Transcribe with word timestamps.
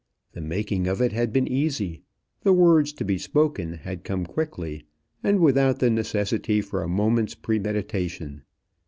The 0.33 0.41
making 0.41 0.87
of 0.87 0.99
it 0.99 1.11
had 1.11 1.31
been 1.31 1.47
easy; 1.47 2.01
the 2.41 2.53
words 2.53 2.91
to 2.93 3.05
be 3.05 3.19
spoken 3.19 3.73
had 3.73 4.03
come 4.03 4.25
quickly, 4.25 4.83
and 5.23 5.39
without 5.39 5.77
the 5.77 5.91
necessity 5.91 6.59
for 6.59 6.81
a 6.81 6.87
moment's 6.89 7.35
premeditation. 7.35 8.41